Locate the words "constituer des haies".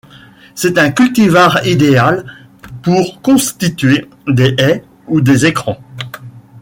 3.21-4.83